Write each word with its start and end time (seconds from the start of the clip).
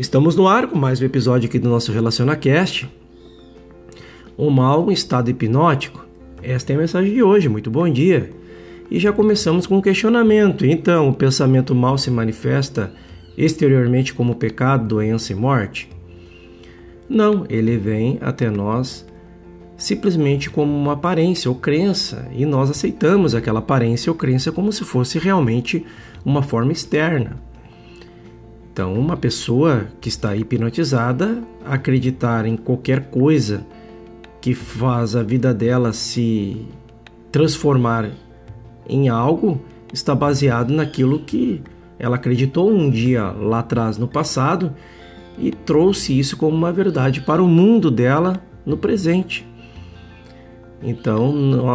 Estamos 0.00 0.34
no 0.34 0.48
ar 0.48 0.66
com 0.66 0.78
mais 0.78 0.98
um 1.02 1.04
episódio 1.04 1.46
aqui 1.46 1.58
do 1.58 1.68
nosso 1.68 1.92
RelacionaCast. 1.92 2.88
O 4.34 4.48
mal 4.48 4.90
em 4.90 4.94
estado 4.94 5.28
hipnótico. 5.28 6.06
Esta 6.42 6.72
é 6.72 6.76
a 6.76 6.78
mensagem 6.78 7.12
de 7.12 7.22
hoje. 7.22 7.50
Muito 7.50 7.70
bom 7.70 7.86
dia. 7.86 8.32
E 8.90 8.98
já 8.98 9.12
começamos 9.12 9.66
com 9.66 9.76
um 9.76 9.82
questionamento. 9.82 10.64
Então, 10.64 11.10
o 11.10 11.14
pensamento 11.14 11.74
mal 11.74 11.98
se 11.98 12.10
manifesta 12.10 12.94
exteriormente 13.36 14.14
como 14.14 14.36
pecado, 14.36 14.88
doença 14.88 15.32
e 15.32 15.36
morte? 15.36 15.90
Não, 17.06 17.44
ele 17.50 17.76
vem 17.76 18.16
até 18.22 18.48
nós 18.48 19.06
simplesmente 19.76 20.48
como 20.48 20.74
uma 20.74 20.94
aparência 20.94 21.50
ou 21.50 21.56
crença, 21.56 22.26
e 22.32 22.46
nós 22.46 22.70
aceitamos 22.70 23.34
aquela 23.34 23.58
aparência 23.58 24.10
ou 24.10 24.16
crença 24.16 24.50
como 24.50 24.72
se 24.72 24.82
fosse 24.82 25.18
realmente 25.18 25.84
uma 26.24 26.42
forma 26.42 26.72
externa. 26.72 27.49
Então, 28.80 28.94
uma 28.94 29.14
pessoa 29.14 29.88
que 30.00 30.08
está 30.08 30.34
hipnotizada 30.34 31.42
acreditar 31.66 32.46
em 32.46 32.56
qualquer 32.56 33.10
coisa 33.10 33.66
que 34.40 34.54
faz 34.54 35.14
a 35.14 35.22
vida 35.22 35.52
dela 35.52 35.92
se 35.92 36.66
transformar 37.30 38.10
em 38.88 39.10
algo 39.10 39.60
está 39.92 40.14
baseado 40.14 40.72
naquilo 40.72 41.18
que 41.18 41.60
ela 41.98 42.16
acreditou 42.16 42.70
um 42.70 42.88
dia 42.88 43.24
lá 43.24 43.58
atrás 43.58 43.98
no 43.98 44.08
passado 44.08 44.74
e 45.38 45.50
trouxe 45.50 46.18
isso 46.18 46.38
como 46.38 46.56
uma 46.56 46.72
verdade 46.72 47.20
para 47.20 47.42
o 47.42 47.46
mundo 47.46 47.90
dela 47.90 48.42
no 48.64 48.78
presente. 48.78 49.46
Então, 50.82 51.30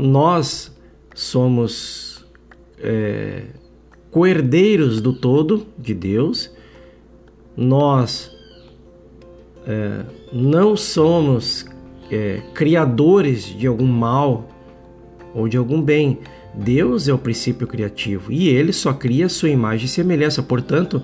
nós 0.00 0.76
somos 1.14 2.26
é, 2.80 3.44
coerdeiros 4.10 5.00
do 5.00 5.12
todo 5.12 5.64
de 5.78 5.94
Deus 5.94 6.57
nós 7.58 8.30
é, 9.66 10.04
não 10.32 10.76
somos 10.76 11.66
é, 12.08 12.40
criadores 12.54 13.46
de 13.46 13.66
algum 13.66 13.86
mal 13.86 14.48
ou 15.34 15.48
de 15.48 15.56
algum 15.56 15.82
bem. 15.82 16.20
Deus 16.54 17.08
é 17.08 17.12
o 17.12 17.18
princípio 17.18 17.66
criativo 17.66 18.32
e 18.32 18.48
ele 18.48 18.72
só 18.72 18.92
cria 18.92 19.28
sua 19.28 19.48
imagem 19.48 19.86
e 19.86 19.88
semelhança. 19.88 20.40
Portanto, 20.40 21.02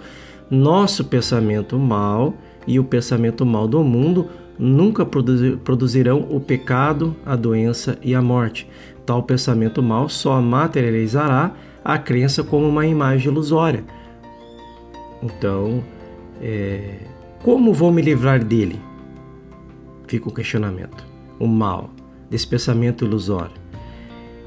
nosso 0.49 1.05
pensamento 1.05 1.77
mal 1.77 2.35
e 2.69 2.79
o 2.79 2.85
pensamento 2.85 3.45
mal 3.45 3.67
do 3.67 3.83
mundo 3.83 4.29
nunca 4.57 5.05
produzirão 5.05 6.25
o 6.31 6.39
pecado, 6.39 7.17
a 7.27 7.35
doença 7.35 7.99
e 8.01 8.15
a 8.15 8.23
morte. 8.23 8.69
Tal 9.05 9.25
pensamento 9.25 9.83
mal 9.83 10.09
só 10.09 10.41
materializará 10.41 11.53
a 11.85 11.99
crença 11.99 12.45
como 12.45 12.69
uma 12.69 12.87
imagem 12.87 13.31
ilusória. 13.31 13.85
Então, 15.21 15.83
é, 16.41 16.99
como 17.43 17.73
vou 17.73 17.93
me 17.93 18.03
livrar 18.03 18.43
dele? 18.43 18.81
Fica 20.07 20.29
o 20.29 20.33
questionamento. 20.33 21.05
O 21.39 21.47
mal, 21.47 21.91
desse 22.31 22.47
pensamento 22.47 23.05
ilusório. 23.05 23.65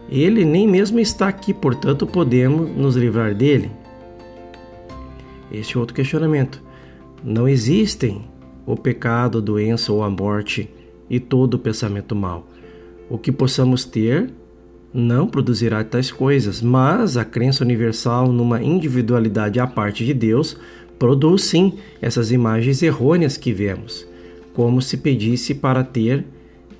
Ele 0.09 0.45
nem 0.45 0.67
mesmo 0.67 0.99
está 0.99 1.27
aqui, 1.27 1.53
portanto, 1.53 2.08
podemos 2.08 2.69
nos 2.69 2.95
livrar 2.95 3.35
dele? 3.35 3.69
Este 5.52 5.75
é 5.75 5.80
outro 5.80 5.95
questionamento. 5.95 6.61
Não 7.23 7.47
existem 7.47 8.25
o 8.65 8.75
pecado, 8.75 9.38
a 9.38 9.41
doença 9.41 9.91
ou 9.91 10.03
a 10.03 10.09
morte 10.09 10.69
e 11.09 11.19
todo 11.19 11.55
o 11.55 11.59
pensamento 11.59 12.15
mal. 12.15 12.47
O 13.09 13.17
que 13.17 13.31
possamos 13.31 13.85
ter 13.85 14.30
não 14.93 15.27
produzirá 15.27 15.83
tais 15.83 16.11
coisas, 16.11 16.61
mas 16.61 17.17
a 17.17 17.23
crença 17.23 17.63
universal 17.63 18.31
numa 18.31 18.61
individualidade 18.61 19.59
à 19.59 19.67
parte 19.67 20.05
de 20.05 20.13
Deus 20.13 20.58
produz 20.98 21.44
sim 21.44 21.73
essas 22.02 22.31
imagens 22.31 22.81
errôneas 22.81 23.38
que 23.38 23.53
vemos, 23.53 24.08
como 24.53 24.81
se 24.81 24.98
pedisse 24.98 25.54
para 25.54 25.83
ter 25.83 26.26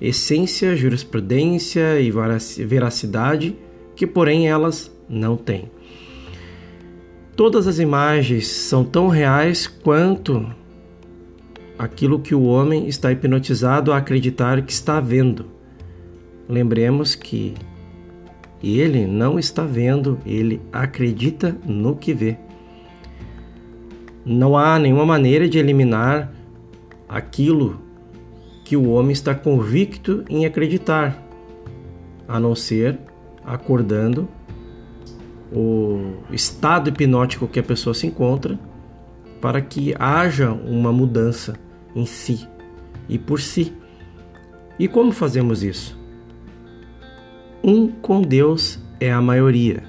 essência, 0.00 0.76
jurisprudência 0.76 2.00
e 2.00 2.12
veracidade, 2.64 3.56
que 3.96 4.06
porém 4.06 4.48
elas 4.48 4.90
não 5.08 5.36
têm. 5.36 5.70
Todas 7.36 7.66
as 7.66 7.78
imagens 7.78 8.48
são 8.48 8.84
tão 8.84 9.08
reais 9.08 9.66
quanto 9.66 10.44
aquilo 11.78 12.18
que 12.18 12.34
o 12.34 12.42
homem 12.42 12.88
está 12.88 13.12
hipnotizado 13.12 13.92
a 13.92 13.98
acreditar 13.98 14.60
que 14.62 14.72
está 14.72 14.98
vendo. 14.98 15.46
Lembremos 16.48 17.14
que 17.14 17.54
ele 18.62 19.06
não 19.06 19.38
está 19.38 19.64
vendo, 19.64 20.18
ele 20.26 20.60
acredita 20.72 21.56
no 21.64 21.94
que 21.94 22.12
vê. 22.12 22.36
Não 24.24 24.56
há 24.56 24.78
nenhuma 24.78 25.06
maneira 25.06 25.48
de 25.48 25.58
eliminar 25.58 26.32
aquilo 27.08 27.80
que 28.64 28.76
o 28.76 28.90
homem 28.90 29.12
está 29.12 29.34
convicto 29.34 30.24
em 30.28 30.44
acreditar, 30.44 31.22
a 32.26 32.38
não 32.38 32.54
ser 32.54 32.98
acordando 33.44 34.28
o 35.50 36.12
estado 36.30 36.90
hipnótico 36.90 37.48
que 37.48 37.58
a 37.58 37.62
pessoa 37.62 37.94
se 37.94 38.06
encontra 38.06 38.58
para 39.40 39.62
que 39.62 39.94
haja 39.98 40.52
uma 40.52 40.92
mudança 40.92 41.54
em 41.96 42.04
si 42.04 42.46
e 43.08 43.18
por 43.18 43.40
si. 43.40 43.72
E 44.78 44.86
como 44.86 45.12
fazemos 45.12 45.62
isso? 45.62 45.98
Um 47.64 47.88
com 47.88 48.20
Deus 48.20 48.78
é 49.00 49.10
a 49.10 49.22
maioria 49.22 49.87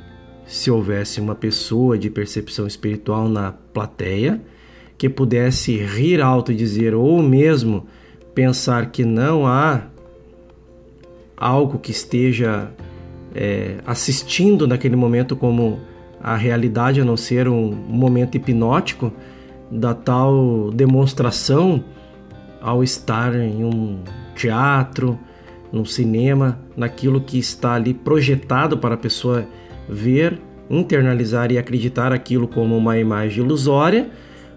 se 0.50 0.72
houvesse 0.72 1.22
uma 1.22 1.36
pessoa 1.36 1.96
de 1.96 2.10
percepção 2.10 2.66
espiritual 2.66 3.30
na 3.30 3.52
plateia 3.72 4.42
que 4.98 5.08
pudesse 5.08 5.78
rir 5.78 6.22
alto 6.22 6.52
e 6.52 6.56
dizer, 6.56 6.96
ou 6.96 7.22
mesmo 7.22 7.86
pensar 8.34 8.88
que 8.88 9.06
não 9.06 9.46
há 9.46 9.84
algo 11.38 11.78
que 11.78 11.92
esteja 11.92 12.72
é, 13.36 13.76
assistindo 13.86 14.68
naquele 14.68 14.96
momento 14.96 15.36
como 15.36 15.80
a 16.20 16.36
realidade, 16.36 17.00
a 17.00 17.06
não 17.06 17.16
ser 17.16 17.48
um 17.48 17.72
momento 17.72 18.36
hipnótico 18.36 19.14
da 19.70 19.94
tal 19.94 20.72
demonstração 20.72 21.84
ao 22.59 22.84
estar 22.84 23.36
em 23.36 23.64
um 23.64 24.00
teatro, 24.36 25.18
num 25.72 25.86
cinema, 25.86 26.59
naquilo 26.76 27.22
que 27.22 27.38
está 27.38 27.76
ali 27.76 27.94
projetado 27.94 28.80
para 28.80 28.96
a 28.96 28.98
pessoa 28.98 29.48
ver, 29.90 30.40
internalizar 30.70 31.52
e 31.52 31.58
acreditar 31.58 32.14
aquilo 32.14 32.48
como 32.48 32.78
uma 32.78 32.98
imagem 32.98 33.44
ilusória, 33.44 34.10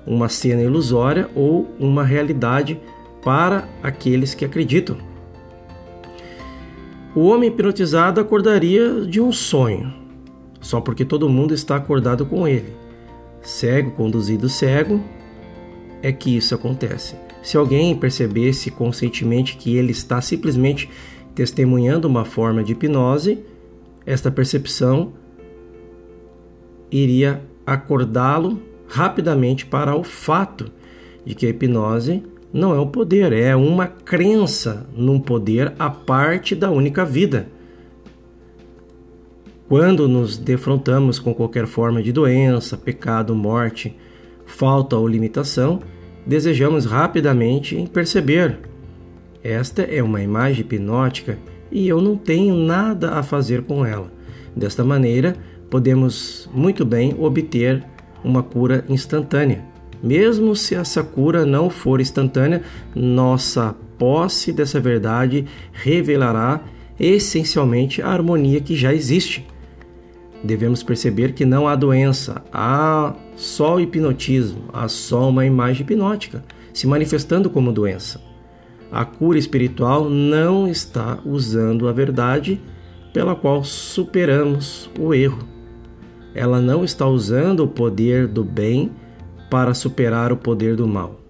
uma 0.07 0.29
cena 0.29 0.63
ilusória 0.63 1.29
ou 1.35 1.75
uma 1.79 2.05
realidade 2.05 2.79
para 3.25 3.69
aqueles 3.83 4.35
que 4.35 4.45
acreditam. 4.45 4.97
O 7.15 7.27
homem 7.27 7.49
hipnotizado 7.49 8.21
acordaria 8.21 9.03
de 9.03 9.21
um 9.21 9.33
sonho, 9.33 9.93
só 10.61 10.81
porque 10.81 11.05
todo 11.05 11.29
mundo 11.29 11.55
está 11.55 11.77
acordado 11.77 12.27
com 12.27 12.47
ele. 12.49 12.73
Cego 13.41 13.91
conduzido 13.93 14.49
cego, 14.49 15.01
é 16.03 16.11
que 16.13 16.37
isso 16.37 16.55
acontece. 16.55 17.15
Se 17.43 17.57
alguém 17.57 17.95
percebesse 17.97 18.71
conscientemente 18.71 19.57
que 19.57 19.77
ele 19.77 19.93
está 19.93 20.21
simplesmente 20.21 20.89
testemunhando 21.35 22.09
uma 22.09 22.25
forma 22.25 22.63
de 22.63 22.73
hipnose, 22.73 23.39
esta 24.07 24.31
percepção 24.31 25.13
iria 26.93 27.43
acordá-lo 27.67 28.61
rapidamente 28.87 29.65
para 29.65 29.97
o 29.97 30.05
fato 30.05 30.71
de 31.25 31.35
que 31.35 31.47
a 31.47 31.49
hipnose 31.49 32.23
não 32.53 32.75
é 32.75 32.81
um 32.81 32.87
poder, 32.87 33.33
é 33.33 33.57
uma 33.57 33.87
crença 33.87 34.87
num 34.95 35.19
poder 35.19 35.73
à 35.79 35.89
parte 35.89 36.55
da 36.55 36.71
única 36.71 37.05
vida. 37.05 37.49
Quando 39.69 40.07
nos 40.07 40.37
defrontamos 40.37 41.19
com 41.19 41.33
qualquer 41.33 41.67
forma 41.67 42.03
de 42.03 42.13
doença, 42.13 42.77
pecado, 42.77 43.35
morte, 43.35 43.97
falta 44.45 44.97
ou 44.97 45.09
limitação, 45.09 45.81
desejamos 46.27 46.85
rapidamente 46.85 47.89
perceber. 47.91 48.59
Esta 49.43 49.81
é 49.83 50.03
uma 50.03 50.21
imagem 50.21 50.61
hipnótica 50.61 51.39
e 51.71 51.89
eu 51.89 52.03
não 52.03 52.17
tenho 52.17 52.55
nada 52.55 53.13
a 53.13 53.23
fazer 53.23 53.63
com 53.63 53.87
ela. 53.87 54.13
Desta 54.55 54.85
maneira, 54.85 55.37
podemos 55.73 56.51
muito 56.53 56.85
bem 56.85 57.17
obter 57.19 57.83
uma 58.23 58.43
cura 58.43 58.85
instantânea. 58.91 59.65
Mesmo 60.03 60.55
se 60.55 60.75
essa 60.75 61.03
cura 61.03 61.47
não 61.47 61.71
for 61.71 61.99
instantânea, 61.99 62.61
nossa 62.95 63.75
posse 63.97 64.53
dessa 64.53 64.79
verdade 64.79 65.47
revelará 65.73 66.61
essencialmente 67.01 68.03
a 68.03 68.09
harmonia 68.09 68.61
que 68.61 68.77
já 68.77 68.93
existe. 68.93 69.47
Devemos 70.45 70.83
perceber 70.83 71.33
que 71.33 71.47
não 71.47 71.67
há 71.67 71.75
doença, 71.75 72.45
há 72.53 73.15
só 73.35 73.81
hipnotismo, 73.81 74.65
há 74.75 74.87
só 74.89 75.31
uma 75.31 75.47
imagem 75.47 75.85
hipnótica 75.85 76.45
se 76.75 76.87
manifestando 76.87 77.49
como 77.49 77.73
doença. 77.73 78.21
A 78.91 79.07
cura 79.07 79.39
espiritual 79.39 80.11
não 80.11 80.69
está 80.69 81.19
usando 81.25 81.89
a 81.89 81.93
verdade 81.93 82.61
pela 83.11 83.35
qual 83.35 83.65
superamos 83.65 84.91
o 85.01 85.15
erro 85.15 85.52
ela 86.35 86.61
não 86.61 86.85
está 86.85 87.07
usando 87.07 87.61
o 87.65 87.69
poder 87.69 88.27
do 88.27 88.45
bem 88.45 88.91
para 89.51 89.75
superar 89.75 90.33
o 90.33 90.37
poder 90.37 90.77
do 90.77 90.87
mal. 90.87 91.21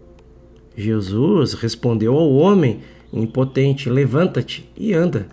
Jesus 0.76 1.54
respondeu 1.54 2.16
ao 2.16 2.32
homem 2.32 2.81
impotente: 3.12 3.90
Levanta-te 3.90 4.70
e 4.76 4.94
anda. 4.94 5.26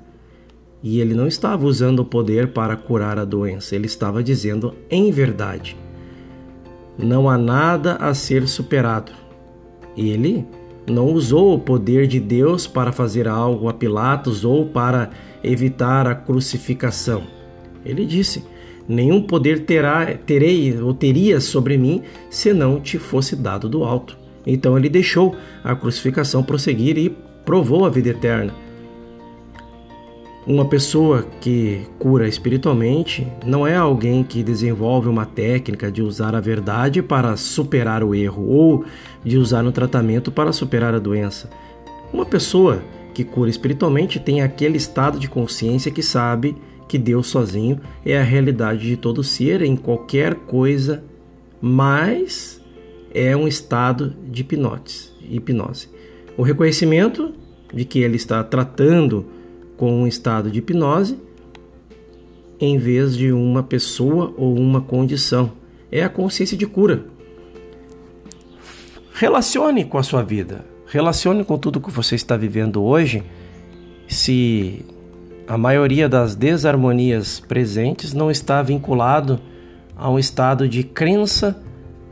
E 0.82 1.00
ele 1.00 1.14
não 1.14 1.28
estava 1.28 1.66
usando 1.66 2.00
o 2.00 2.06
poder 2.06 2.54
para 2.54 2.76
curar 2.76 3.20
a 3.20 3.26
doença, 3.26 3.76
ele 3.76 3.86
estava 3.86 4.24
dizendo 4.24 4.74
em 4.90 5.12
verdade: 5.12 5.76
Não 6.98 7.30
há 7.30 7.38
nada 7.38 7.96
a 7.96 8.14
ser 8.14 8.48
superado. 8.48 9.12
Ele 9.96 10.46
não 10.88 11.08
usou 11.08 11.54
o 11.54 11.60
poder 11.60 12.08
de 12.08 12.20
Deus 12.20 12.66
para 12.66 12.92
fazer 12.92 13.28
algo 13.28 13.68
a 13.68 13.74
Pilatos 13.74 14.44
ou 14.44 14.66
para 14.66 15.10
evitar 15.44 16.08
a 16.08 16.16
crucificação. 16.16 17.24
Ele 17.86 18.06
disse: 18.06 18.44
Nenhum 18.90 19.22
poder 19.22 19.66
terá, 19.66 20.16
terei 20.16 20.76
ou 20.82 20.96
teria 20.96 21.40
sobre 21.40 21.78
mim 21.78 22.02
se 22.28 22.52
não 22.52 22.82
te 22.82 22.98
fosse 22.98 23.36
dado 23.36 23.70
do 23.70 23.84
alto. 23.84 24.18
Então 24.48 24.76
ele 24.76 24.90
deixou 24.90 25.36
a 25.64 25.76
crucificação 25.76 26.42
prosseguir 26.42 26.98
e 26.98 27.16
provou 27.46 27.86
a 27.86 27.90
vida 27.90 28.10
eterna. 28.10 28.52
Uma 30.48 30.66
pessoa 30.66 31.24
que 31.40 31.82
cura 32.00 32.28
espiritualmente 32.28 33.28
não 33.46 33.68
é 33.68 33.76
alguém 33.76 34.24
que 34.24 34.42
desenvolve 34.42 35.08
uma 35.08 35.24
técnica 35.24 35.92
de 35.92 36.02
usar 36.02 36.34
a 36.34 36.40
verdade 36.40 37.04
para 37.04 37.38
superar 37.38 38.04
o 38.04 38.16
erro 38.16 38.48
ou 38.48 38.86
de 39.24 39.38
usar 39.38 39.64
um 39.64 39.72
tratamento 39.72 40.32
para 40.32 40.52
superar 40.52 40.96
a 40.96 41.00
doença. 41.00 41.48
Uma 42.12 42.26
pessoa 42.26 42.82
que 43.14 43.24
cura 43.24 43.52
espiritualmente 43.52 44.20
tem 44.20 44.42
aquele 44.42 44.78
estado 44.78 45.20
de 45.20 45.30
consciência 45.30 45.92
que 45.92 46.02
sabe 46.02 46.56
que 46.90 46.98
Deus 46.98 47.28
sozinho 47.28 47.80
é 48.04 48.18
a 48.18 48.24
realidade 48.24 48.88
de 48.88 48.98
todo 48.98 49.24
ser 49.24 49.62
em 49.62 49.76
qualquer 49.76 50.34
coisa, 50.34 51.04
mas 51.62 52.60
é 53.14 53.38
um 53.38 53.48
estado 53.48 54.16
de 54.28 54.42
hipnose. 54.42 55.88
O 56.36 56.42
reconhecimento 56.42 57.34
de 57.72 57.86
que 57.86 58.00
ele 58.00 58.16
está 58.16 58.44
tratando 58.44 59.26
com 59.78 60.02
um 60.02 60.08
estado 60.08 60.50
de 60.50 60.60
hipnose 60.60 61.18
em 62.60 62.78
vez 62.78 63.16
de 63.16 63.32
uma 63.32 63.62
pessoa 63.62 64.34
ou 64.36 64.58
uma 64.58 64.82
condição. 64.82 65.54
É 65.92 66.04
a 66.04 66.10
consciência 66.10 66.58
de 66.58 66.66
cura. 66.66 67.06
Relacione 69.14 69.86
com 69.86 69.98
a 69.98 70.04
sua 70.04 70.24
vida, 70.24 70.66
relacione 70.88 71.44
com 71.44 71.58
tudo 71.58 71.80
que 71.80 71.92
você 71.92 72.16
está 72.16 72.36
vivendo 72.36 72.84
hoje. 72.84 73.24
Se 74.08 74.86
a 75.50 75.58
maioria 75.58 76.08
das 76.08 76.36
desarmonias 76.36 77.40
presentes 77.40 78.14
não 78.14 78.30
está 78.30 78.62
vinculado 78.62 79.40
a 79.98 80.08
um 80.08 80.20
estado 80.20 80.70
de 80.70 80.84
crença 80.84 81.60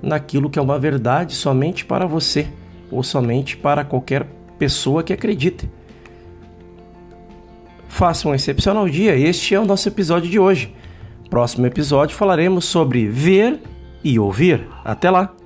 naquilo 0.02 0.50
que 0.50 0.58
é 0.58 0.62
uma 0.62 0.80
verdade 0.80 1.36
somente 1.36 1.86
para 1.86 2.08
você 2.08 2.48
ou 2.90 3.04
somente 3.04 3.56
para 3.56 3.86
qualquer 3.86 4.26
pessoa 4.58 5.04
que 5.04 5.14
acredite. 5.14 5.70
Faça 7.88 8.28
um 8.28 8.34
excepcional 8.34 8.90
dia. 8.90 9.16
Este 9.16 9.54
é 9.54 9.60
o 9.60 9.66
nosso 9.66 9.88
episódio 9.88 10.32
de 10.32 10.40
hoje. 10.40 10.74
Próximo 11.30 11.68
episódio 11.68 12.16
falaremos 12.16 12.66
sobre 12.66 13.08
ver 13.08 13.60
e 14.04 14.18
ouvir. 14.18 14.68
Até 14.84 15.12
lá! 15.12 15.37